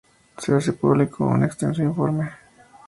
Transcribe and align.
Se 0.39 0.51
hace 0.55 0.73
público 0.73 1.27
un 1.27 1.43
extenso 1.43 1.83
informe 1.83 2.31